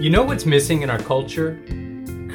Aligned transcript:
You 0.00 0.10
know 0.10 0.22
what's 0.22 0.46
missing 0.46 0.82
in 0.82 0.90
our 0.90 1.00
culture? 1.00 1.60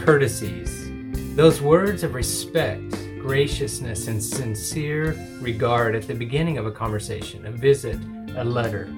Courtesies. 0.04 0.92
Those 1.34 1.62
words 1.62 2.04
of 2.04 2.14
respect, 2.14 2.92
graciousness, 3.22 4.08
and 4.08 4.22
sincere 4.22 5.14
regard 5.40 5.96
at 5.96 6.06
the 6.06 6.14
beginning 6.14 6.58
of 6.58 6.66
a 6.66 6.72
conversation, 6.74 7.46
a 7.46 7.52
visit, 7.52 7.98
a 8.36 8.44
letter. 8.44 8.94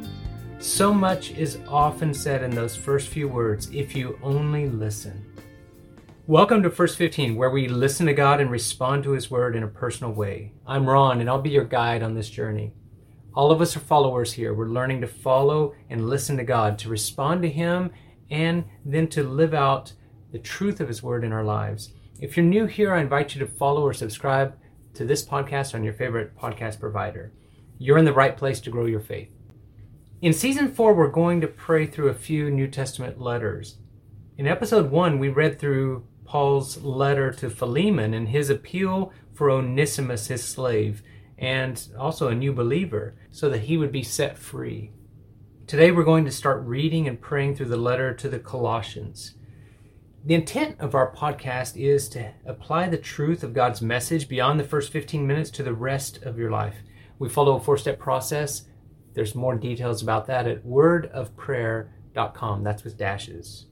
So 0.58 0.92
much 0.92 1.30
is 1.34 1.60
often 1.68 2.12
said 2.12 2.42
in 2.42 2.50
those 2.50 2.76
first 2.76 3.10
few 3.10 3.28
words 3.28 3.70
if 3.72 3.96
you 3.96 4.18
only 4.24 4.68
listen. 4.68 5.24
Welcome 6.26 6.64
to 6.64 6.72
First 6.72 6.98
15, 6.98 7.36
where 7.36 7.52
we 7.52 7.68
listen 7.68 8.08
to 8.08 8.16
God 8.16 8.42
and 8.42 8.50
respond 8.50 9.04
to 9.04 9.12
His 9.12 9.30
Word 9.30 9.56
in 9.56 9.62
a 9.62 9.68
personal 9.68 10.12
way. 10.12 10.54
I'm 10.66 10.90
Ron, 10.90 11.22
and 11.22 11.30
I'll 11.30 11.40
be 11.40 11.52
your 11.52 11.66
guide 11.66 12.02
on 12.02 12.16
this 12.16 12.32
journey. 12.32 12.74
All 13.36 13.52
of 13.52 13.62
us 13.62 13.78
are 13.78 13.82
followers 13.82 14.34
here. 14.34 14.56
We're 14.56 14.70
learning 14.70 15.02
to 15.02 15.08
follow 15.08 15.76
and 15.92 16.10
listen 16.10 16.36
to 16.38 16.44
God, 16.44 16.80
to 16.80 16.90
respond 16.90 17.44
to 17.44 17.50
Him, 17.50 17.92
and 18.30 18.66
then 18.84 19.08
to 19.10 19.24
live 19.24 19.54
out 19.54 19.94
the 20.32 20.40
truth 20.40 20.80
of 20.80 20.88
His 20.88 21.04
Word 21.04 21.24
in 21.24 21.32
our 21.32 21.44
lives. 21.44 21.94
If 22.20 22.36
you're 22.36 22.46
new 22.46 22.66
here, 22.66 22.94
I 22.94 23.02
invite 23.02 23.36
you 23.36 23.40
to 23.40 23.52
follow 23.52 23.84
or 23.84 23.94
subscribe 23.94 24.56
to 24.94 25.06
this 25.06 25.24
podcast 25.24 25.76
on 25.76 25.84
your 25.84 25.94
favorite 25.94 26.38
podcast 26.38 26.80
provider. 26.80 27.32
You're 27.78 27.98
in 27.98 28.06
the 28.06 28.14
right 28.14 28.38
place 28.38 28.60
to 28.62 28.70
grow 28.70 28.86
your 28.86 29.02
faith. 29.02 29.30
In 30.22 30.34
season 30.34 30.74
four, 30.74 30.94
we're 30.94 31.10
going 31.10 31.42
to 31.42 31.48
pray 31.48 31.86
through 31.86 32.08
a 32.08 32.14
few 32.14 32.50
New 32.50 32.68
Testament 32.68 33.20
letters. 33.20 33.78
In 34.38 34.48
episode 34.48 34.90
one, 34.90 35.20
we 35.20 35.30
read 35.30 35.60
through 35.60 36.06
Paul's 36.24 36.78
letter 36.78 37.32
to 37.34 37.50
Philemon 37.50 38.14
and 38.14 38.30
his 38.30 38.50
appeal 38.50 39.12
for 39.34 39.52
Onesimus, 39.52 40.28
his 40.28 40.44
slave, 40.44 41.04
and 41.38 41.88
also 42.00 42.30
a 42.30 42.36
new 42.36 42.54
believer, 42.54 43.16
so 43.30 43.50
that 43.50 43.64
he 43.64 43.78
would 43.78 43.92
be 43.92 44.04
set 44.04 44.38
free. 44.38 44.92
Today 45.68 45.90
we're 45.90 46.04
going 46.04 46.26
to 46.26 46.32
start 46.32 46.64
reading 46.64 47.08
and 47.08 47.20
praying 47.20 47.56
through 47.56 47.70
the 47.70 47.76
letter 47.76 48.14
to 48.14 48.30
the 48.30 48.38
Colossians. 48.38 49.34
The 50.24 50.36
intent 50.36 50.80
of 50.80 50.94
our 50.94 51.12
podcast 51.12 51.76
is 51.76 52.08
to 52.10 52.34
apply 52.46 52.88
the 52.88 53.00
truth 53.00 53.44
of 53.44 53.56
God's 53.56 53.82
message 53.82 54.30
beyond 54.30 54.60
the 54.60 54.64
first 54.64 54.92
15 54.92 55.26
minutes 55.26 55.50
to 55.52 55.64
the 55.64 55.74
rest 55.74 56.22
of 56.22 56.38
your 56.38 56.52
life. 56.52 56.76
We 57.18 57.30
follow 57.30 57.56
a 57.56 57.60
four 57.60 57.80
step 57.80 57.98
process. 57.98 58.66
There's 59.16 59.34
more 59.34 59.56
details 59.56 60.04
about 60.04 60.28
that 60.28 60.46
at 60.46 60.64
wordofprayer.com. 60.64 62.64
That's 62.64 62.84
with 62.84 63.00
dashes. 63.00 63.66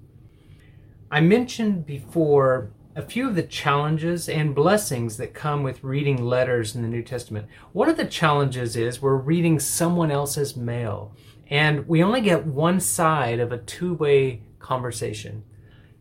I 1.12 1.22
mentioned 1.22 1.86
before 1.86 2.72
a 2.96 3.04
few 3.04 3.28
of 3.28 3.36
the 3.36 3.44
challenges 3.44 4.30
and 4.30 4.56
blessings 4.56 5.18
that 5.18 5.36
come 5.36 5.62
with 5.62 5.84
reading 5.84 6.24
letters 6.24 6.76
in 6.76 6.82
the 6.82 6.88
New 6.88 7.04
Testament. 7.04 7.48
One 7.72 7.90
of 7.90 7.98
the 7.98 8.06
challenges 8.06 8.76
is 8.76 9.00
we're 9.00 9.16
reading 9.16 9.60
someone 9.60 10.12
else's 10.12 10.56
mail, 10.56 11.16
and 11.54 11.88
we 11.88 12.02
only 12.02 12.20
get 12.20 12.48
one 12.48 12.80
side 12.80 13.40
of 13.40 13.52
a 13.52 13.60
two 13.60 13.94
way 13.94 14.42
conversation. 14.58 15.44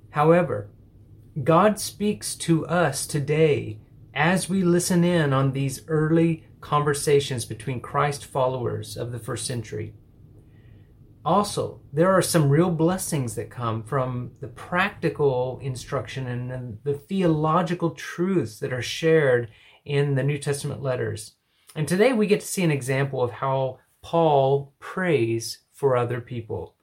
However, 0.09 0.71
God 1.45 1.79
speaks 1.79 2.35
to 2.37 2.67
us 2.67 3.07
today 3.07 3.79
as 4.15 4.49
we 4.49 4.63
listen 4.63 5.05
in 5.05 5.35
on 5.35 5.53
these 5.53 5.87
early 5.89 6.47
conversations 6.63 7.45
between 7.45 7.83
Christ 7.83 8.25
followers 8.25 8.97
of 8.97 9.13
the 9.13 9.19
first 9.19 9.47
century. 9.47 9.93
Also, 11.23 11.83
there 11.93 12.11
are 12.11 12.23
some 12.23 12.49
real 12.49 12.71
blessings 12.71 13.35
that 13.35 13.51
come 13.51 13.83
from 13.83 14.31
the 14.41 14.49
practical 14.49 15.61
instruction 15.63 16.29
and 16.29 16.79
the 16.83 16.95
theological 16.95 17.91
truths 17.91 18.59
that 18.59 18.73
are 18.73 18.81
shared 18.81 19.51
in 19.85 20.15
the 20.15 20.23
New 20.23 20.39
Testament 20.39 20.83
letters. 20.83 21.35
And 21.77 21.87
today 21.87 22.15
we 22.15 22.27
get 22.27 22.41
to 22.41 22.47
see 22.47 22.63
an 22.63 22.71
example 22.71 23.23
of 23.23 23.33
how 23.33 23.81
Paul 24.03 24.75
prays 24.79 25.59
for 25.73 25.97
other 25.97 26.21
people. 26.21 26.75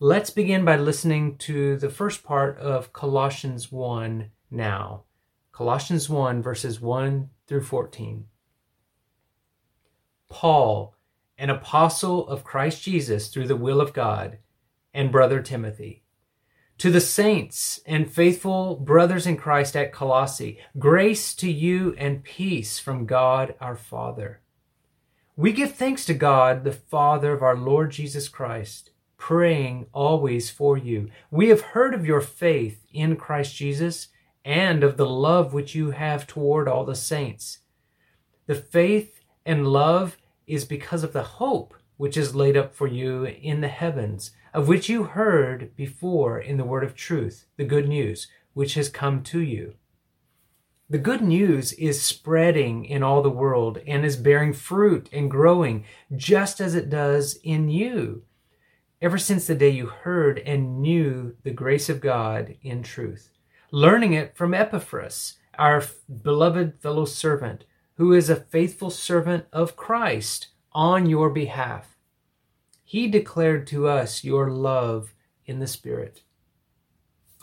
Let's 0.00 0.30
begin 0.30 0.64
by 0.64 0.76
listening 0.76 1.36
to 1.38 1.76
the 1.76 1.90
first 1.90 2.22
part 2.22 2.58
of 2.58 2.92
Colossians 2.92 3.70
1 3.70 4.30
now. 4.50 5.04
Colossians 5.52 6.08
1, 6.08 6.42
verses 6.42 6.80
1 6.80 7.30
through 7.46 7.62
14. 7.62 8.26
Paul, 10.28 10.96
an 11.38 11.50
apostle 11.50 12.26
of 12.28 12.44
Christ 12.44 12.82
Jesus 12.82 13.28
through 13.28 13.46
the 13.46 13.56
will 13.56 13.80
of 13.80 13.92
God, 13.92 14.38
and 14.92 15.12
brother 15.12 15.40
Timothy. 15.42 16.02
To 16.78 16.90
the 16.90 17.00
saints 17.00 17.80
and 17.86 18.10
faithful 18.10 18.76
brothers 18.76 19.26
in 19.26 19.36
Christ 19.36 19.76
at 19.76 19.92
Colossae, 19.92 20.58
grace 20.78 21.34
to 21.36 21.50
you 21.50 21.94
and 21.98 22.24
peace 22.24 22.78
from 22.78 23.06
God 23.06 23.54
our 23.60 23.76
Father. 23.76 24.40
We 25.36 25.50
give 25.50 25.74
thanks 25.74 26.04
to 26.04 26.14
God, 26.14 26.62
the 26.62 26.70
Father 26.70 27.32
of 27.32 27.42
our 27.42 27.56
Lord 27.56 27.90
Jesus 27.90 28.28
Christ, 28.28 28.90
praying 29.18 29.86
always 29.92 30.48
for 30.48 30.78
you. 30.78 31.10
We 31.28 31.48
have 31.48 31.60
heard 31.60 31.92
of 31.92 32.06
your 32.06 32.20
faith 32.20 32.86
in 32.92 33.16
Christ 33.16 33.56
Jesus 33.56 34.08
and 34.44 34.84
of 34.84 34.96
the 34.96 35.08
love 35.08 35.52
which 35.52 35.74
you 35.74 35.90
have 35.90 36.28
toward 36.28 36.68
all 36.68 36.84
the 36.84 36.94
saints. 36.94 37.58
The 38.46 38.54
faith 38.54 39.22
and 39.44 39.66
love 39.66 40.18
is 40.46 40.64
because 40.64 41.02
of 41.02 41.12
the 41.12 41.24
hope 41.24 41.74
which 41.96 42.16
is 42.16 42.36
laid 42.36 42.56
up 42.56 42.72
for 42.72 42.86
you 42.86 43.24
in 43.24 43.60
the 43.60 43.66
heavens, 43.66 44.30
of 44.52 44.68
which 44.68 44.88
you 44.88 45.02
heard 45.02 45.74
before 45.74 46.38
in 46.38 46.58
the 46.58 46.64
word 46.64 46.84
of 46.84 46.94
truth, 46.94 47.46
the 47.56 47.64
good 47.64 47.88
news, 47.88 48.28
which 48.52 48.74
has 48.74 48.88
come 48.88 49.20
to 49.24 49.40
you. 49.40 49.74
The 50.90 50.98
good 50.98 51.22
news 51.22 51.72
is 51.72 52.02
spreading 52.02 52.84
in 52.84 53.02
all 53.02 53.22
the 53.22 53.30
world 53.30 53.78
and 53.86 54.04
is 54.04 54.16
bearing 54.16 54.52
fruit 54.52 55.08
and 55.12 55.30
growing 55.30 55.84
just 56.14 56.60
as 56.60 56.74
it 56.74 56.90
does 56.90 57.38
in 57.42 57.70
you, 57.70 58.24
ever 59.00 59.16
since 59.16 59.46
the 59.46 59.54
day 59.54 59.70
you 59.70 59.86
heard 59.86 60.38
and 60.40 60.82
knew 60.82 61.36
the 61.42 61.50
grace 61.50 61.88
of 61.88 62.02
God 62.02 62.56
in 62.62 62.82
truth, 62.82 63.30
learning 63.70 64.12
it 64.12 64.36
from 64.36 64.52
Epaphras, 64.52 65.38
our 65.58 65.82
beloved 66.22 66.80
fellow 66.80 67.06
servant 67.06 67.64
who 67.94 68.12
is 68.12 68.28
a 68.28 68.36
faithful 68.36 68.90
servant 68.90 69.46
of 69.52 69.76
Christ 69.76 70.48
on 70.72 71.06
your 71.06 71.30
behalf. 71.30 71.96
He 72.84 73.08
declared 73.08 73.66
to 73.68 73.88
us 73.88 74.24
your 74.24 74.50
love 74.50 75.14
in 75.46 75.60
the 75.60 75.66
Spirit. 75.66 76.22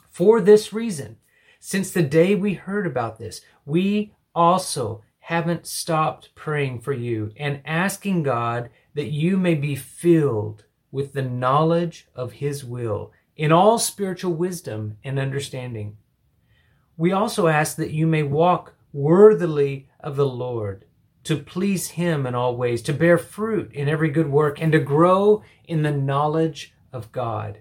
For 0.09 0.41
this 0.41 0.73
reason, 0.73 1.17
since 1.63 1.91
the 1.91 2.01
day 2.01 2.33
we 2.33 2.55
heard 2.55 2.87
about 2.87 3.19
this, 3.19 3.41
we 3.67 4.11
also 4.33 5.03
haven't 5.19 5.67
stopped 5.67 6.33
praying 6.33 6.81
for 6.81 6.91
you 6.91 7.31
and 7.37 7.61
asking 7.63 8.23
God 8.23 8.71
that 8.95 9.11
you 9.11 9.37
may 9.37 9.53
be 9.53 9.75
filled 9.75 10.65
with 10.91 11.13
the 11.13 11.21
knowledge 11.21 12.07
of 12.15 12.33
His 12.33 12.65
will 12.65 13.11
in 13.37 13.51
all 13.51 13.77
spiritual 13.77 14.33
wisdom 14.33 14.97
and 15.03 15.19
understanding. 15.19 15.97
We 16.97 17.11
also 17.11 17.45
ask 17.45 17.77
that 17.77 17.91
you 17.91 18.07
may 18.07 18.23
walk 18.23 18.73
worthily 18.91 19.87
of 19.99 20.15
the 20.15 20.25
Lord, 20.25 20.85
to 21.25 21.37
please 21.37 21.91
Him 21.91 22.25
in 22.25 22.33
all 22.33 22.57
ways, 22.57 22.81
to 22.81 22.93
bear 22.93 23.19
fruit 23.19 23.71
in 23.71 23.87
every 23.87 24.09
good 24.09 24.31
work, 24.31 24.59
and 24.59 24.71
to 24.71 24.79
grow 24.79 25.43
in 25.65 25.83
the 25.83 25.91
knowledge 25.91 26.73
of 26.91 27.11
God. 27.11 27.59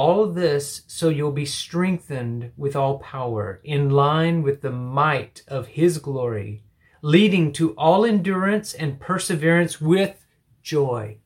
All 0.00 0.28
this 0.28 0.80
so 0.86 1.10
you'll 1.10 1.30
be 1.30 1.44
strengthened 1.44 2.52
with 2.56 2.74
all 2.74 3.00
power, 3.00 3.60
in 3.62 3.90
line 3.90 4.40
with 4.40 4.62
the 4.62 4.70
might 4.70 5.42
of 5.46 5.66
His 5.66 5.98
glory, 5.98 6.62
leading 7.02 7.52
to 7.52 7.72
all 7.72 8.06
endurance 8.06 8.72
and 8.72 8.98
perseverance 8.98 9.78
with 9.78 10.24
joy. 10.62 11.18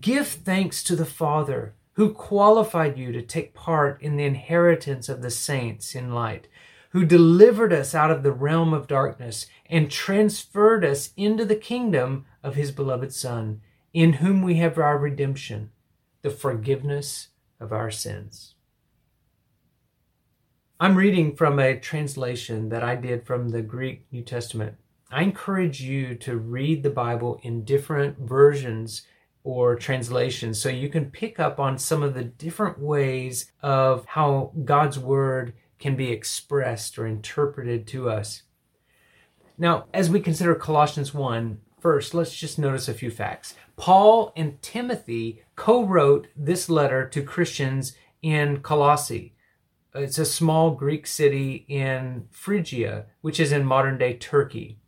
Give 0.00 0.26
thanks 0.26 0.82
to 0.84 0.96
the 0.96 1.04
Father 1.04 1.74
who 1.92 2.14
qualified 2.14 2.96
you 2.96 3.12
to 3.12 3.20
take 3.20 3.52
part 3.52 4.00
in 4.00 4.16
the 4.16 4.24
inheritance 4.24 5.10
of 5.10 5.20
the 5.20 5.30
saints 5.30 5.94
in 5.94 6.14
light 6.14 6.48
who 6.92 7.04
delivered 7.04 7.74
us 7.74 7.94
out 7.94 8.10
of 8.10 8.22
the 8.22 8.32
realm 8.32 8.72
of 8.72 8.86
darkness 8.86 9.44
and 9.66 9.90
transferred 9.90 10.86
us 10.86 11.12
into 11.18 11.44
the 11.44 11.54
kingdom 11.54 12.24
of 12.42 12.54
his 12.54 12.70
beloved 12.70 13.12
Son, 13.12 13.60
in 13.92 14.14
whom 14.14 14.40
we 14.40 14.54
have 14.54 14.78
our 14.78 14.96
redemption, 14.96 15.70
the 16.22 16.30
forgiveness 16.30 17.28
of 17.60 17.72
our 17.72 17.90
sins. 17.90 18.54
I'm 20.80 20.96
reading 20.96 21.34
from 21.34 21.58
a 21.58 21.78
translation 21.78 22.68
that 22.68 22.84
I 22.84 22.94
did 22.94 23.26
from 23.26 23.48
the 23.48 23.62
Greek 23.62 24.06
New 24.12 24.22
Testament. 24.22 24.76
I 25.10 25.22
encourage 25.22 25.80
you 25.80 26.14
to 26.16 26.36
read 26.36 26.82
the 26.82 26.90
Bible 26.90 27.40
in 27.42 27.64
different 27.64 28.18
versions 28.18 29.02
or 29.42 29.74
translations 29.74 30.60
so 30.60 30.68
you 30.68 30.88
can 30.88 31.10
pick 31.10 31.40
up 31.40 31.58
on 31.58 31.78
some 31.78 32.02
of 32.02 32.14
the 32.14 32.24
different 32.24 32.78
ways 32.78 33.50
of 33.62 34.04
how 34.06 34.52
God's 34.64 34.98
Word 34.98 35.54
can 35.78 35.96
be 35.96 36.12
expressed 36.12 36.98
or 36.98 37.06
interpreted 37.06 37.86
to 37.88 38.10
us. 38.10 38.42
Now, 39.56 39.86
as 39.92 40.08
we 40.08 40.20
consider 40.20 40.54
Colossians 40.54 41.12
1, 41.12 41.58
first, 41.80 42.14
let's 42.14 42.34
just 42.34 42.58
notice 42.58 42.88
a 42.88 42.94
few 42.94 43.10
facts. 43.10 43.54
Paul 43.76 44.32
and 44.36 44.60
Timothy 44.62 45.42
co 45.56 45.84
wrote 45.84 46.28
this 46.36 46.68
letter 46.68 47.08
to 47.08 47.22
Christians 47.22 47.94
in 48.22 48.60
Colossae. 48.60 49.34
It's 49.94 50.18
a 50.18 50.24
small 50.24 50.72
Greek 50.72 51.06
city 51.06 51.64
in 51.68 52.28
Phrygia, 52.30 53.06
which 53.20 53.40
is 53.40 53.52
in 53.52 53.64
modern 53.64 53.98
day 53.98 54.14
Turkey. 54.14 54.78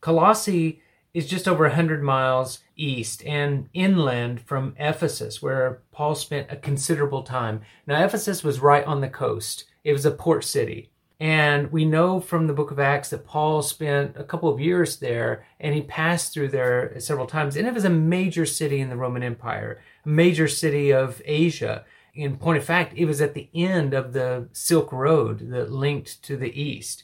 Colossae 0.00 0.82
is 1.14 1.26
just 1.26 1.48
over 1.48 1.64
100 1.64 2.02
miles 2.02 2.58
east 2.76 3.24
and 3.24 3.68
inland 3.72 4.40
from 4.40 4.74
Ephesus, 4.78 5.40
where 5.40 5.82
Paul 5.90 6.14
spent 6.14 6.52
a 6.52 6.56
considerable 6.56 7.22
time. 7.22 7.62
Now, 7.86 8.04
Ephesus 8.04 8.44
was 8.44 8.60
right 8.60 8.84
on 8.84 9.00
the 9.00 9.08
coast, 9.08 9.64
it 9.82 9.92
was 9.92 10.04
a 10.04 10.10
port 10.10 10.44
city. 10.44 10.90
And 11.18 11.72
we 11.72 11.86
know 11.86 12.20
from 12.20 12.46
the 12.46 12.52
book 12.52 12.70
of 12.70 12.78
Acts 12.78 13.08
that 13.10 13.26
Paul 13.26 13.62
spent 13.62 14.16
a 14.16 14.24
couple 14.24 14.52
of 14.52 14.60
years 14.60 14.98
there 14.98 15.46
and 15.58 15.74
he 15.74 15.80
passed 15.80 16.34
through 16.34 16.48
there 16.48 16.98
several 17.00 17.26
times. 17.26 17.56
And 17.56 17.66
it 17.66 17.72
was 17.72 17.86
a 17.86 17.90
major 17.90 18.44
city 18.44 18.80
in 18.80 18.90
the 18.90 18.96
Roman 18.96 19.22
Empire, 19.22 19.80
a 20.04 20.08
major 20.08 20.46
city 20.46 20.92
of 20.92 21.22
Asia. 21.24 21.84
In 22.14 22.36
point 22.36 22.58
of 22.58 22.64
fact, 22.64 22.94
it 22.96 23.06
was 23.06 23.22
at 23.22 23.34
the 23.34 23.48
end 23.54 23.94
of 23.94 24.12
the 24.12 24.48
Silk 24.52 24.92
Road 24.92 25.50
that 25.50 25.72
linked 25.72 26.22
to 26.24 26.36
the 26.36 26.60
east. 26.60 27.02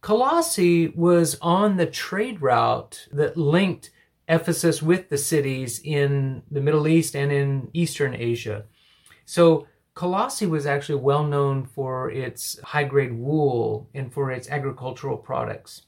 Colossae 0.00 0.88
was 0.88 1.36
on 1.42 1.76
the 1.76 1.86
trade 1.86 2.40
route 2.40 3.08
that 3.12 3.36
linked 3.36 3.90
Ephesus 4.28 4.80
with 4.80 5.08
the 5.08 5.18
cities 5.18 5.80
in 5.82 6.42
the 6.50 6.60
Middle 6.60 6.86
East 6.86 7.16
and 7.16 7.32
in 7.32 7.68
Eastern 7.72 8.14
Asia. 8.14 8.64
So 9.24 9.66
Colossae 10.00 10.46
was 10.46 10.64
actually 10.64 10.98
well 10.98 11.24
known 11.24 11.66
for 11.66 12.10
its 12.10 12.58
high 12.60 12.84
grade 12.84 13.12
wool 13.12 13.90
and 13.92 14.10
for 14.10 14.30
its 14.30 14.48
agricultural 14.48 15.18
products. 15.18 15.82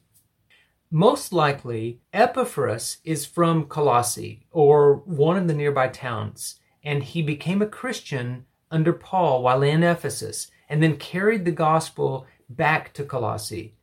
Most 0.90 1.32
likely, 1.32 2.02
Epaphras 2.12 2.98
is 3.04 3.24
from 3.24 3.64
Colossae 3.64 4.46
or 4.50 4.96
one 4.96 5.38
of 5.38 5.48
the 5.48 5.54
nearby 5.54 5.88
towns, 5.88 6.60
and 6.84 7.02
he 7.02 7.22
became 7.22 7.62
a 7.62 7.66
Christian 7.66 8.44
under 8.70 8.92
Paul 8.92 9.42
while 9.42 9.62
in 9.62 9.82
Ephesus 9.82 10.50
and 10.68 10.82
then 10.82 10.98
carried 10.98 11.46
the 11.46 11.50
gospel 11.50 12.26
back 12.50 12.92
to 12.92 13.04
Colossae. 13.04 13.76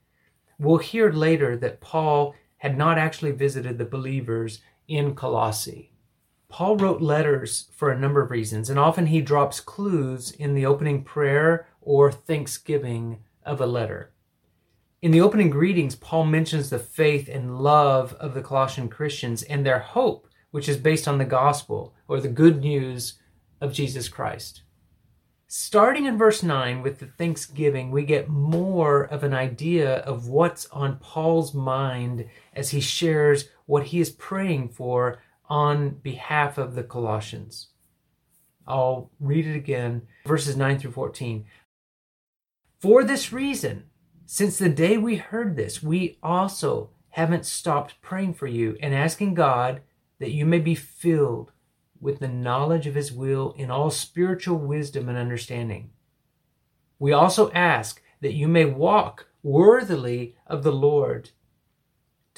We'll 0.59 0.77
hear 0.77 1.11
later 1.11 1.57
that 1.57 1.81
Paul 1.81 2.35
had 2.57 2.77
not 2.77 2.99
actually 2.99 3.31
visited 3.31 3.79
the 3.79 3.85
believers 3.85 4.61
in 4.87 5.15
Colossae. 5.15 5.88
Paul 6.49 6.77
wrote 6.77 7.01
letters 7.01 7.69
for 7.71 7.91
a 7.91 7.97
number 7.97 8.21
of 8.21 8.31
reasons, 8.31 8.69
and 8.69 8.79
often 8.79 9.05
he 9.05 9.21
drops 9.21 9.59
clues 9.59 10.31
in 10.31 10.55
the 10.55 10.65
opening 10.65 11.03
prayer 11.03 11.67
or 11.79 12.11
thanksgiving 12.11 13.19
of 13.45 13.61
a 13.61 13.67
letter. 13.67 14.11
In 15.01 15.11
the 15.11 15.21
opening 15.21 15.49
greetings, 15.49 15.95
Paul 15.95 16.25
mentions 16.25 16.69
the 16.69 16.79
faith 16.79 17.29
and 17.29 17.59
love 17.59 18.13
of 18.15 18.33
the 18.33 18.41
Colossian 18.41 18.89
Christians 18.89 19.43
and 19.43 19.65
their 19.65 19.79
hope, 19.79 20.27
which 20.51 20.67
is 20.67 20.75
based 20.75 21.07
on 21.07 21.19
the 21.19 21.25
gospel 21.25 21.93
or 22.07 22.19
the 22.19 22.27
good 22.27 22.61
news 22.61 23.19
of 23.61 23.71
Jesus 23.71 24.09
Christ. 24.09 24.63
Starting 25.47 26.05
in 26.05 26.17
verse 26.17 26.43
9 26.43 26.81
with 26.81 26.99
the 26.99 27.07
thanksgiving, 27.07 27.91
we 27.91 28.03
get 28.03 28.27
more 28.27 29.03
of 29.03 29.23
an 29.23 29.33
idea 29.33 29.97
of 29.99 30.27
what's 30.27 30.65
on 30.67 30.97
Paul's 30.97 31.53
mind 31.53 32.25
as 32.53 32.69
he 32.71 32.81
shares 32.81 33.45
what 33.65 33.85
he 33.85 33.99
is 33.99 34.09
praying 34.09 34.69
for 34.69 35.19
on 35.49 35.89
behalf 35.89 36.57
of 36.57 36.75
the 36.75 36.83
Colossians. 36.83 37.69
I'll 38.67 39.09
read 39.19 39.47
it 39.47 39.55
again, 39.55 40.03
verses 40.25 40.55
9 40.55 40.79
through 40.79 40.91
14. 40.91 41.45
For 42.79 43.03
this 43.03 43.33
reason, 43.33 43.85
since 44.25 44.57
the 44.57 44.69
day 44.69 44.97
we 44.97 45.15
heard 45.15 45.55
this, 45.55 45.81
we 45.81 46.19
also 46.21 46.91
haven't 47.09 47.45
stopped 47.45 48.01
praying 48.01 48.35
for 48.35 48.47
you 48.47 48.77
and 48.79 48.93
asking 48.93 49.33
God 49.33 49.81
that 50.19 50.31
you 50.31 50.45
may 50.45 50.59
be 50.59 50.75
filled 50.75 51.51
with 51.99 52.19
the 52.19 52.27
knowledge 52.27 52.87
of 52.87 52.95
his 52.95 53.11
will 53.11 53.53
in 53.57 53.71
all 53.71 53.89
spiritual 53.89 54.57
wisdom 54.57 55.09
and 55.09 55.17
understanding. 55.17 55.89
We 56.99 57.11
also 57.11 57.51
ask 57.51 58.01
that 58.21 58.33
you 58.33 58.47
may 58.47 58.65
walk 58.65 59.27
worthily 59.41 60.35
of 60.45 60.63
the 60.63 60.71
Lord, 60.71 61.31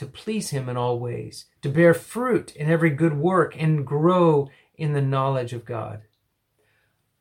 to 0.02 0.08
please 0.08 0.50
him 0.50 0.68
in 0.68 0.76
all 0.76 0.98
ways, 0.98 1.46
to 1.62 1.70
bear 1.70 1.94
fruit 1.94 2.56
in 2.56 2.68
every 2.68 2.90
good 2.90 3.16
work, 3.16 3.54
and 3.56 3.86
grow 3.86 4.50
in 4.74 4.94
the 4.94 5.02
knowledge 5.02 5.54
of 5.54 5.64
God. 5.64 6.02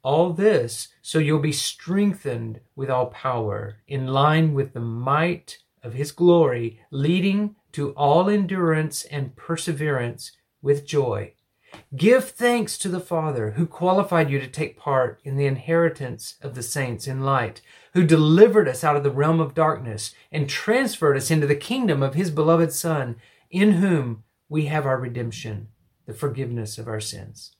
All 0.03 0.33
this 0.33 0.89
so 1.03 1.19
you'll 1.19 1.41
be 1.41 1.53
strengthened 1.53 2.61
with 2.75 2.89
all 2.89 3.09
power, 3.09 3.77
in 3.87 4.07
line 4.07 4.55
with 4.55 4.73
the 4.73 4.81
might 4.81 5.59
of 5.83 5.93
his 5.93 6.11
glory, 6.11 6.81
leading 6.91 7.55
to 7.73 7.91
all 7.91 8.31
endurance 8.31 9.05
and 9.05 9.37
perseverance 9.37 10.33
with 10.63 10.87
joy 10.87 11.35
Give 11.97 12.29
thanks 12.29 12.79
to 12.79 12.89
the 12.89 13.01
Father 13.01 13.53
who 13.53 13.67
qualified 13.67 14.31
you 14.31 14.39
to 14.39 14.47
take 14.47 14.79
part 14.79 15.21
in 15.25 15.37
the 15.37 15.47
inheritance 15.47 16.37
of 16.41 16.55
the 16.55 16.63
saints 16.63 17.07
in 17.07 17.25
light, 17.25 17.61
who 17.95 18.05
delivered 18.05 18.69
us 18.69 18.85
out 18.85 18.97
of 18.97 19.03
the 19.03 19.11
realm 19.11 19.41
of 19.41 19.55
darkness 19.55 20.15
and 20.31 20.49
transferred 20.49 21.17
us 21.17 21.31
into 21.31 21.47
the 21.47 21.57
kingdom 21.57 22.03
of 22.03 22.15
his 22.15 22.31
beloved 22.31 22.73
Son, 22.73 23.17
in 23.51 23.73
whom 23.73 24.23
we 24.49 24.67
have 24.67 24.87
our 24.87 24.99
redemption, 24.99 25.69
the 26.07 26.15
forgiveness 26.15 26.79
of 26.79 26.87
our 26.87 27.01
sins. 27.01 27.57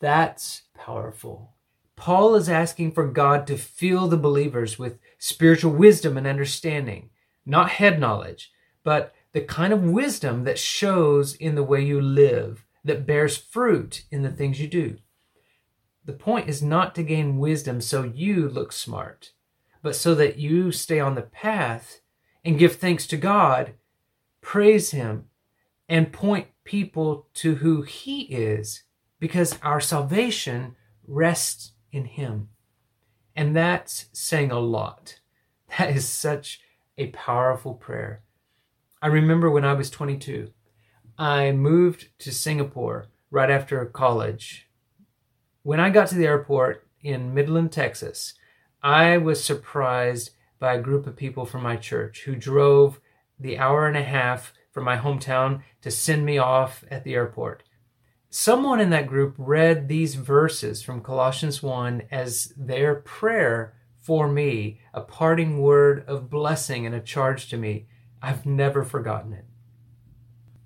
That's 0.00 0.62
powerful. 0.74 1.54
Paul 1.94 2.34
is 2.34 2.48
asking 2.48 2.92
for 2.92 3.06
God 3.06 3.46
to 3.46 3.58
fill 3.58 4.08
the 4.08 4.16
believers 4.16 4.78
with 4.78 4.98
spiritual 5.18 5.72
wisdom 5.72 6.16
and 6.16 6.26
understanding, 6.26 7.10
not 7.44 7.70
head 7.70 8.00
knowledge, 8.00 8.50
but 8.82 9.14
the 9.32 9.40
kind 9.40 9.72
of 9.72 9.82
wisdom 9.82 10.44
that 10.44 10.58
shows 10.58 11.34
in 11.34 11.54
the 11.54 11.62
way 11.62 11.80
you 11.82 12.00
live, 12.00 12.66
that 12.84 13.06
bears 13.06 13.36
fruit 13.36 14.04
in 14.10 14.22
the 14.22 14.30
things 14.30 14.60
you 14.60 14.66
do. 14.66 14.96
The 16.04 16.12
point 16.12 16.48
is 16.48 16.62
not 16.62 16.94
to 16.94 17.02
gain 17.02 17.38
wisdom 17.38 17.80
so 17.80 18.02
you 18.02 18.48
look 18.48 18.72
smart, 18.72 19.32
but 19.82 19.94
so 19.94 20.14
that 20.14 20.38
you 20.38 20.72
stay 20.72 20.98
on 20.98 21.14
the 21.14 21.22
path 21.22 22.00
and 22.44 22.58
give 22.58 22.76
thanks 22.76 23.06
to 23.08 23.16
God, 23.16 23.74
praise 24.40 24.90
Him, 24.90 25.26
and 25.88 26.12
point 26.12 26.48
people 26.64 27.28
to 27.34 27.56
who 27.56 27.82
He 27.82 28.22
is, 28.22 28.84
because 29.18 29.58
our 29.62 29.80
salvation 29.80 30.74
rests 31.06 31.72
in 31.92 32.06
Him. 32.06 32.48
And 33.36 33.54
that's 33.54 34.06
saying 34.12 34.50
a 34.50 34.58
lot. 34.58 35.20
That 35.78 35.94
is 35.94 36.08
such 36.08 36.60
a 36.98 37.08
powerful 37.08 37.74
prayer. 37.74 38.22
I 39.02 39.06
remember 39.06 39.50
when 39.50 39.64
I 39.64 39.72
was 39.72 39.88
22, 39.88 40.50
I 41.16 41.52
moved 41.52 42.08
to 42.18 42.32
Singapore 42.32 43.06
right 43.30 43.50
after 43.50 43.84
college. 43.86 44.68
When 45.62 45.80
I 45.80 45.88
got 45.88 46.08
to 46.08 46.16
the 46.16 46.26
airport 46.26 46.86
in 47.02 47.32
Midland, 47.32 47.72
Texas, 47.72 48.34
I 48.82 49.16
was 49.16 49.42
surprised 49.42 50.32
by 50.58 50.74
a 50.74 50.82
group 50.82 51.06
of 51.06 51.16
people 51.16 51.46
from 51.46 51.62
my 51.62 51.76
church 51.76 52.24
who 52.24 52.36
drove 52.36 53.00
the 53.38 53.58
hour 53.58 53.86
and 53.86 53.96
a 53.96 54.02
half 54.02 54.52
from 54.70 54.84
my 54.84 54.98
hometown 54.98 55.62
to 55.80 55.90
send 55.90 56.26
me 56.26 56.36
off 56.36 56.84
at 56.90 57.02
the 57.04 57.14
airport. 57.14 57.62
Someone 58.28 58.80
in 58.80 58.90
that 58.90 59.06
group 59.06 59.34
read 59.38 59.88
these 59.88 60.14
verses 60.14 60.82
from 60.82 61.00
Colossians 61.00 61.62
1 61.62 62.02
as 62.10 62.52
their 62.54 62.96
prayer 62.96 63.74
for 63.98 64.28
me, 64.28 64.78
a 64.92 65.00
parting 65.00 65.58
word 65.58 66.04
of 66.06 66.28
blessing 66.28 66.84
and 66.84 66.94
a 66.94 67.00
charge 67.00 67.48
to 67.48 67.56
me. 67.56 67.86
I've 68.22 68.44
never 68.44 68.84
forgotten 68.84 69.32
it. 69.32 69.44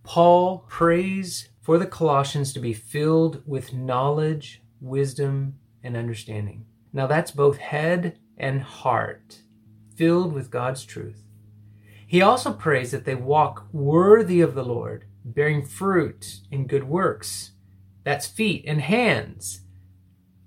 Paul 0.03 0.67
prays 0.69 1.49
for 1.63 1.79
the 1.79 1.87
Colossians 1.87 2.53
to 2.53 2.61
be 2.61 2.75
filled 2.75 3.43
with 3.47 3.73
knowledge, 3.73 4.63
wisdom, 4.81 5.55
and 5.83 5.97
understanding. 5.97 6.67
Now 6.93 7.07
that's 7.07 7.31
both 7.31 7.57
head 7.59 8.19
and 8.37 8.63
heart, 8.63 9.41
filled 9.97 10.33
with 10.33 10.51
God's 10.51 10.85
truth. 10.85 11.23
He 12.07 12.21
also 12.21 12.53
prays 12.53 12.91
that 12.91 13.05
they 13.05 13.15
walk 13.15 13.67
worthy 13.73 14.41
of 14.41 14.55
the 14.55 14.65
Lord, 14.65 15.07
bearing 15.25 15.65
fruit 15.65 16.41
in 16.51 16.67
good 16.67 16.85
works. 16.85 17.53
That's 18.05 18.27
feet 18.27 18.65
and 18.67 18.81
hands, 18.83 19.63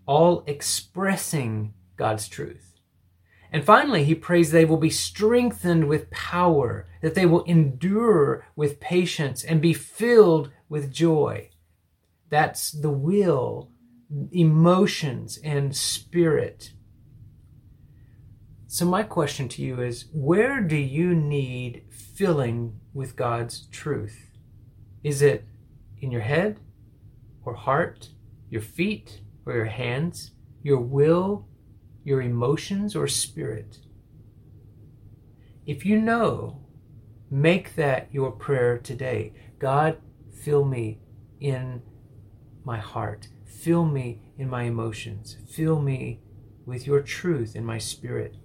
all 0.06 0.44
expressing 0.46 1.74
God's 1.96 2.28
truth. 2.28 2.67
And 3.52 3.64
finally, 3.64 4.04
he 4.04 4.16
prays 4.16 4.52
they 4.52 4.66
will 4.66 4.78
be 4.78 4.90
strengthened 4.90 5.88
with 5.88 6.12
power, 6.12 6.88
that 7.02 7.16
they 7.16 7.26
will 7.26 7.44
endure 7.44 8.46
with 8.56 8.80
patience 8.80 9.44
and 9.44 9.62
be 9.62 9.74
filled 9.74 10.52
with 10.68 10.92
joy. 10.92 11.50
That's 12.30 12.72
the 12.72 12.90
will, 12.90 13.72
emotions, 14.32 15.40
and 15.44 15.76
spirit. 15.76 16.74
So, 18.68 18.86
my 18.86 19.04
question 19.04 19.48
to 19.50 19.62
you 19.62 19.82
is 19.82 20.08
where 20.12 20.60
do 20.60 20.76
you 20.76 21.16
need 21.16 21.86
filling 21.90 22.82
with 22.94 23.16
God's 23.16 23.68
truth? 23.68 24.30
Is 25.04 25.22
it 25.22 25.46
in 26.00 26.12
your 26.12 26.22
head 26.22 26.60
or 27.46 27.54
heart, 27.54 28.10
your 28.50 28.62
feet 28.62 29.22
or 29.46 29.54
your 29.54 29.66
hands, 29.66 30.32
your 30.62 30.82
will 30.82 31.48
your 32.08 32.22
emotions, 32.22 32.96
or 32.96 33.06
spirit? 33.06 33.80
If 35.66 35.86
you 35.86 36.00
know, 36.00 36.62
make 37.30 37.76
that 37.76 38.08
your 38.14 38.32
prayer 38.32 38.78
today. 38.78 39.34
God, 39.60 39.98
fill 40.34 40.64
me 40.64 41.02
in 41.42 41.82
my 42.64 42.78
heart. 42.78 43.28
Fill 43.46 43.84
me 43.84 44.22
in 44.38 44.50
my 44.50 44.64
emotions. 44.64 45.36
Fill 45.50 45.82
me 45.82 46.22
with 46.66 46.88
your 46.88 47.02
truth 47.02 47.58
in 47.58 47.66
my 47.66 47.78
spirit. 47.78 48.38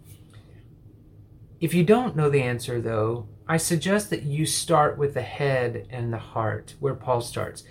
If 1.61 1.73
you 1.73 1.85
don't 1.85 2.17
know 2.17 2.29
the 2.29 2.43
answer, 2.43 2.81
though, 2.81 3.29
I 3.47 3.59
suggest 3.59 4.11
that 4.11 4.25
you 4.25 4.45
start 4.45 4.99
with 4.99 5.15
the 5.15 5.23
head 5.23 5.87
and 5.89 6.13
the 6.13 6.19
heart, 6.19 6.75
where 6.81 6.97
Paul 6.97 7.21
starts. 7.21 7.63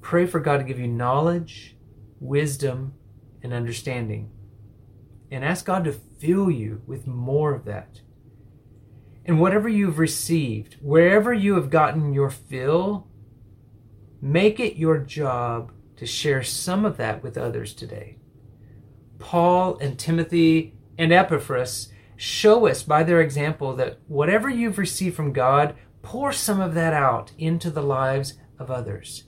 Pray 0.00 0.26
for 0.26 0.40
God 0.40 0.56
to 0.56 0.64
give 0.64 0.80
you 0.80 0.88
knowledge, 0.88 1.76
wisdom, 2.18 2.94
and 3.40 3.52
understanding. 3.52 4.32
And 5.30 5.44
ask 5.44 5.64
God 5.64 5.84
to 5.84 5.92
fill 5.92 6.50
you 6.50 6.82
with 6.86 7.06
more 7.06 7.54
of 7.54 7.64
that. 7.66 8.00
And 9.24 9.40
whatever 9.40 9.68
you've 9.68 9.98
received, 9.98 10.76
wherever 10.80 11.34
you 11.34 11.54
have 11.56 11.68
gotten 11.68 12.14
your 12.14 12.30
fill, 12.30 13.08
make 14.22 14.58
it 14.58 14.76
your 14.76 14.98
job 14.98 15.72
to 15.96 16.06
share 16.06 16.42
some 16.42 16.84
of 16.84 16.96
that 16.96 17.22
with 17.22 17.36
others 17.36 17.74
today. 17.74 18.16
Paul 19.18 19.76
and 19.78 19.98
Timothy 19.98 20.74
and 20.96 21.12
Epaphras 21.12 21.92
show 22.16 22.66
us 22.66 22.82
by 22.82 23.02
their 23.02 23.20
example 23.20 23.74
that 23.76 23.98
whatever 24.06 24.48
you've 24.48 24.78
received 24.78 25.14
from 25.14 25.32
God, 25.32 25.76
pour 26.02 26.32
some 26.32 26.60
of 26.60 26.74
that 26.74 26.94
out 26.94 27.32
into 27.36 27.70
the 27.70 27.82
lives 27.82 28.34
of 28.58 28.70
others. 28.70 29.24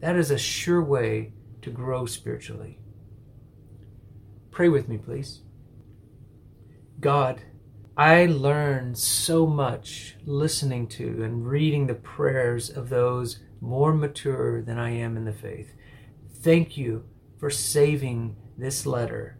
That 0.00 0.16
is 0.16 0.30
a 0.30 0.38
sure 0.38 0.82
way 0.82 1.32
to 1.62 1.70
grow 1.70 2.06
spiritually. 2.06 2.77
Pray 4.58 4.68
with 4.68 4.88
me, 4.88 4.98
please. 4.98 5.42
God, 6.98 7.42
I 7.96 8.26
learned 8.26 8.98
so 8.98 9.46
much 9.46 10.16
listening 10.26 10.88
to 10.88 11.22
and 11.22 11.46
reading 11.46 11.86
the 11.86 11.94
prayers 11.94 12.68
of 12.68 12.88
those 12.88 13.38
more 13.60 13.94
mature 13.94 14.60
than 14.60 14.76
I 14.76 14.90
am 14.90 15.16
in 15.16 15.26
the 15.26 15.32
faith. 15.32 15.74
Thank 16.42 16.76
you 16.76 17.04
for 17.38 17.50
saving 17.50 18.34
this 18.56 18.84
letter 18.84 19.38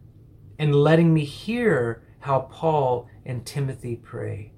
and 0.56 0.72
letting 0.72 1.12
me 1.12 1.24
hear 1.24 2.04
how 2.20 2.42
Paul 2.52 3.08
and 3.26 3.44
Timothy 3.44 3.96
pray. 3.96 4.52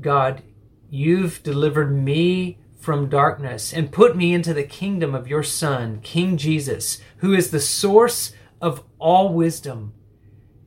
God, 0.00 0.42
you've 0.90 1.44
delivered 1.44 1.92
me 1.92 2.58
from 2.76 3.08
darkness 3.08 3.72
and 3.72 3.92
put 3.92 4.16
me 4.16 4.34
into 4.34 4.52
the 4.52 4.64
kingdom 4.64 5.14
of 5.14 5.28
your 5.28 5.44
Son, 5.44 6.00
King 6.00 6.36
Jesus, 6.36 7.00
who 7.18 7.32
is 7.32 7.52
the 7.52 7.60
source 7.60 8.32
of 8.60 8.84
all 8.98 9.32
wisdom. 9.32 9.92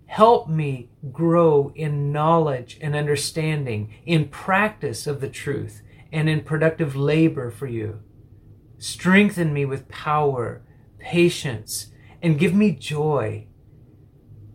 Help 0.06 0.50
me 0.50 0.90
grow 1.12 1.72
in 1.76 2.12
knowledge 2.12 2.78
and 2.82 2.96
understanding, 2.96 3.94
in 4.06 4.28
practice 4.28 5.08
of 5.08 5.22
the 5.22 5.30
truth, 5.30 5.82
and 6.12 6.30
in 6.30 6.42
productive 6.42 6.96
labor 6.96 7.50
for 7.50 7.68
you. 7.68 8.02
Strengthen 8.78 9.54
me 9.54 9.64
with 9.64 9.88
power, 9.88 10.64
patience, 11.00 11.92
and 12.22 12.40
give 12.40 12.54
me 12.54 12.72
joy. 12.72 13.48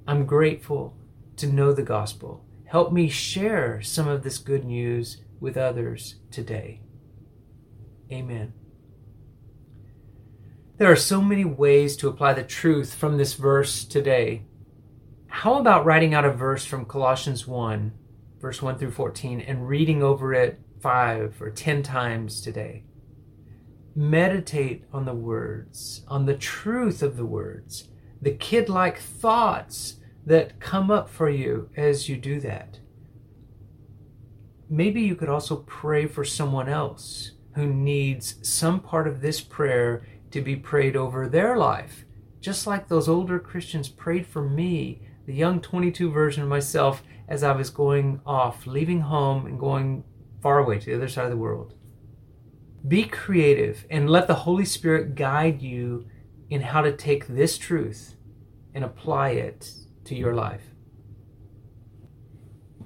I'm 0.07 0.27
grateful 0.27 0.97
to 1.37 1.47
know 1.47 1.73
the 1.73 1.83
gospel. 1.83 2.45
Help 2.67 2.93
me 2.93 3.09
share 3.09 3.81
some 3.81 4.09
of 4.09 4.23
this 4.23 4.39
good 4.39 4.65
news 4.65 5.23
with 5.41 5.57
others 5.57 6.17
today. 6.31 6.83
Amen. 8.11 8.53
There 10.79 10.93
are 10.93 10.97
so 10.97 11.23
many 11.23 11.47
ways 11.47 11.97
to 11.97 12.09
apply 12.09 12.35
the 12.35 12.43
truth 12.43 12.93
from 12.95 13.17
this 13.17 13.33
verse 13.33 13.83
today. 13.83 14.43
How 15.27 15.55
about 15.55 15.87
writing 15.87 16.13
out 16.13 16.27
a 16.27 16.31
verse 16.31 16.67
from 16.67 16.85
Colossians 16.85 17.47
1, 17.47 17.93
verse 18.43 18.61
1 18.61 18.77
through 18.77 18.91
14, 18.91 19.41
and 19.41 19.67
reading 19.67 20.03
over 20.03 20.35
it 20.35 20.61
five 20.83 21.41
or 21.41 21.49
ten 21.49 21.83
times 21.83 22.43
today? 22.43 22.85
Meditate 23.95 24.85
on 24.93 25.07
the 25.07 25.15
words, 25.15 26.05
on 26.09 26.27
the 26.27 26.37
truth 26.37 27.03
of 27.03 27.17
the 27.17 27.25
words, 27.25 27.89
the 28.21 28.33
kid 28.33 28.69
like 28.69 28.99
thoughts 28.99 29.95
that 30.27 30.61
come 30.61 30.91
up 30.91 31.09
for 31.09 31.31
you 31.31 31.71
as 31.75 32.07
you 32.07 32.19
do 32.19 32.39
that. 32.41 32.81
Maybe 34.69 35.01
you 35.01 35.17
could 35.17 35.31
also 35.31 35.57
pray 35.57 36.07
for 36.07 36.23
someone 36.23 36.69
else 36.69 37.31
who 37.55 37.67
needs 37.67 38.35
some 38.43 38.81
part 38.81 39.09
of 39.09 39.23
this 39.23 39.41
prayer 39.41 40.03
to 40.31 40.41
be 40.41 40.57
prayed 40.57 40.97
over 40.97 41.29
their 41.29 41.57
life, 41.57 42.05
just 42.41 42.67
like 42.67 42.89
those 42.89 43.09
older 43.09 43.39
Christians 43.39 43.89
prayed 43.89 44.27
for 44.27 44.43
me, 44.43 45.03
the 45.27 45.35
young 45.35 45.61
22 45.61 46.11
version 46.11 46.43
of 46.43 46.49
myself, 46.49 47.03
as 47.29 47.43
I 47.43 47.53
was 47.53 47.71
going 47.71 48.21
off, 48.25 48.67
leaving 48.67 49.01
home 49.01 49.47
and 49.47 49.59
going 49.59 50.05
far 50.41 50.59
away 50.59 50.79
to 50.79 50.87
the 50.87 50.95
other 50.95 51.09
side 51.09 51.25
of 51.25 51.31
the 51.31 51.37
world. 51.37 51.75
Be 52.87 53.05
creative 53.05 53.85
and 53.91 54.09
let 54.09 54.29
the 54.29 54.35
Holy 54.35 54.65
Spirit 54.65 55.17
guide 55.17 55.61
you 55.61 56.07
in 56.49 56.61
how 56.61 56.83
to 56.83 56.97
take 56.97 57.27
this 57.27 57.59
truth 57.59 58.15
and 58.75 58.85
apply 58.85 59.31
it 59.31 59.73
to 60.05 60.15
your 60.15 60.35
life. 60.35 60.76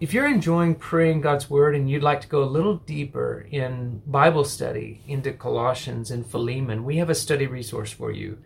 If 0.00 0.12
you're 0.14 0.26
enjoying 0.26 0.76
praying 0.76 1.21
God's 1.21 1.50
Word 1.50 1.76
and 1.76 1.90
you'd 1.90 2.02
like 2.02 2.23
to 2.23 2.28
go 2.28 2.42
a 2.42 2.45
little 2.45 2.76
deeper 2.76 3.47
in 3.50 4.00
Bible 4.07 4.45
study 4.45 5.02
into 5.07 5.30
Colossians 5.30 6.11
and 6.11 6.26
Philemon, 6.26 6.85
we 6.85 6.97
have 6.97 7.11
a 7.11 7.14
study 7.14 7.47
resource 7.47 7.92
for 7.92 8.11
you. 8.11 8.38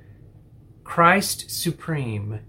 Christ 0.82 1.52
Supreme 1.52 2.40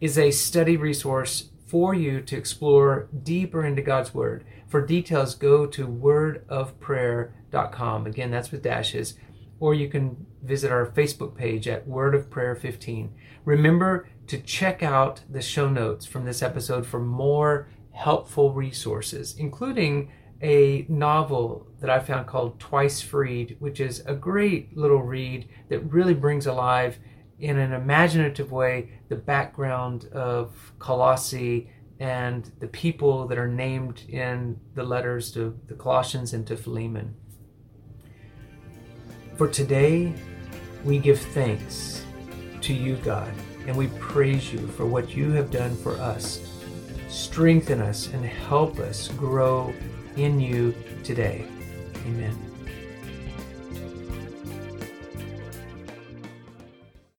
is 0.00 0.16
a 0.16 0.30
study 0.30 0.76
resource 0.76 1.50
for 1.66 1.92
you 1.92 2.20
to 2.20 2.36
explore 2.36 3.08
deeper 3.24 3.66
into 3.66 3.82
God's 3.82 4.14
Word. 4.14 4.46
For 4.68 4.80
details, 4.80 5.34
go 5.34 5.66
to 5.66 5.88
wordofprayer.com. 5.88 8.06
Again, 8.06 8.30
that's 8.30 8.52
with 8.52 8.62
dashes. 8.62 9.14
Or 9.58 9.74
you 9.74 9.88
can 9.88 10.24
visit 10.44 10.70
our 10.70 10.86
Facebook 10.86 11.34
page 11.34 11.66
at 11.66 11.88
Word 11.88 12.14
of 12.14 12.30
Prayer 12.30 12.54
15. 12.54 13.12
Remember 13.44 14.08
to 14.28 14.38
check 14.38 14.84
out 14.84 15.22
the 15.28 15.42
show 15.42 15.68
notes 15.68 16.06
from 16.06 16.24
this 16.24 16.42
episode 16.42 16.86
for 16.86 17.00
more 17.00 17.66
helpful 17.96 18.52
resources, 18.52 19.34
including 19.38 20.12
a 20.42 20.84
novel 20.88 21.66
that 21.80 21.90
I 21.90 21.98
found 21.98 22.26
called 22.26 22.60
Twice 22.60 23.00
Freed, 23.00 23.56
which 23.58 23.80
is 23.80 24.04
a 24.06 24.14
great 24.14 24.76
little 24.76 25.02
read 25.02 25.48
that 25.68 25.80
really 25.92 26.14
brings 26.14 26.46
alive 26.46 26.98
in 27.38 27.58
an 27.58 27.72
imaginative 27.72 28.52
way 28.52 28.90
the 29.08 29.16
background 29.16 30.06
of 30.12 30.72
Colossae 30.78 31.70
and 31.98 32.50
the 32.60 32.68
people 32.68 33.26
that 33.26 33.38
are 33.38 33.48
named 33.48 34.02
in 34.08 34.60
the 34.74 34.82
letters 34.82 35.32
to 35.32 35.58
the 35.66 35.74
Colossians 35.74 36.34
and 36.34 36.46
to 36.46 36.56
Philemon. 36.56 37.16
For 39.36 39.48
today, 39.48 40.14
we 40.84 40.98
give 40.98 41.20
thanks 41.20 42.04
to 42.60 42.74
you, 42.74 42.96
God 42.96 43.32
and 43.66 43.76
we 43.76 43.88
praise 43.98 44.52
you 44.52 44.66
for 44.68 44.86
what 44.86 45.14
you 45.14 45.32
have 45.32 45.50
done 45.50 45.76
for 45.76 45.96
us. 45.96 46.55
Strengthen 47.08 47.80
us 47.80 48.08
and 48.12 48.24
help 48.24 48.78
us 48.78 49.08
grow 49.08 49.72
in 50.16 50.40
you 50.40 50.74
today. 51.04 51.46
Amen. 52.06 52.55